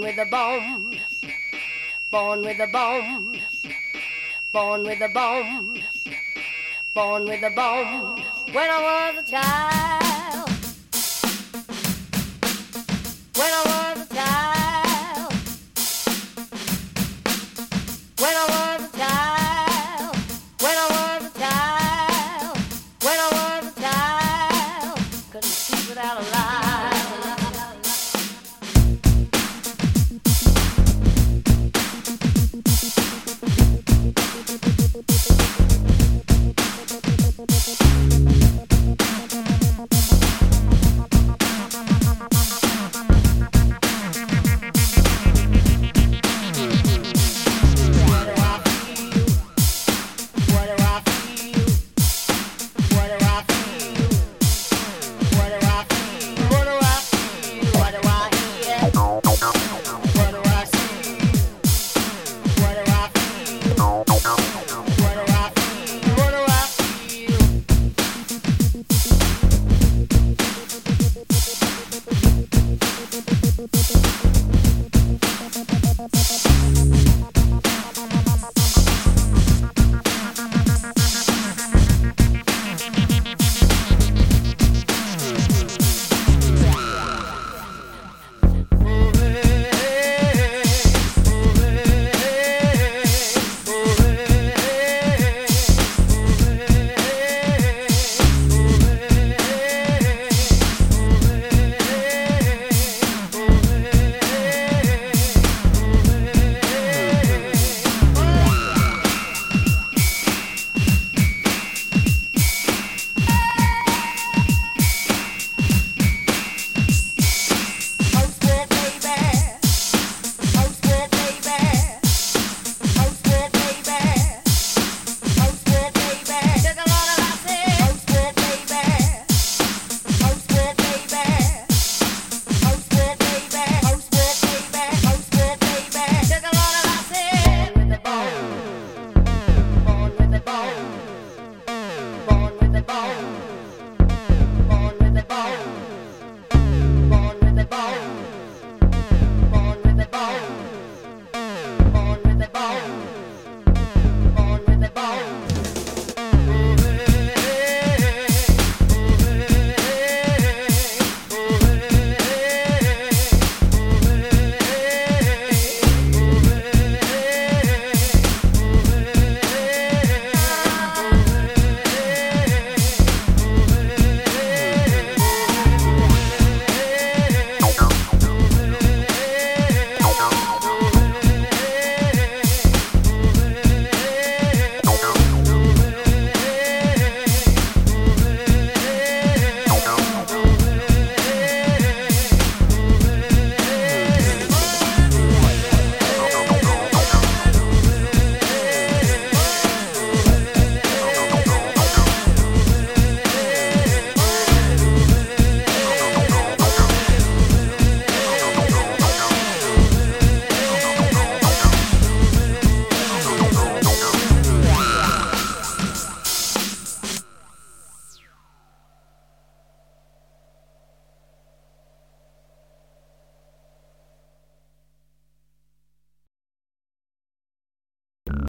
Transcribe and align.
with 0.00 0.18
a 0.18 0.26
bomb. 0.30 0.90
Born 2.10 2.42
with 2.42 2.60
a 2.60 2.66
bomb. 2.72 3.32
Born 4.52 4.82
with 4.82 5.00
a 5.00 5.08
bomb. 5.12 5.74
Born 6.94 7.24
with 7.24 7.42
a 7.42 7.50
bomb. 7.54 8.16
When 8.52 8.70
I 8.70 9.12
was 9.14 9.22
a 9.22 9.30
child. 9.30 10.48
When 13.36 13.50
I 13.50 13.94
was 13.96 14.10
a 14.10 14.14
child. 14.14 14.37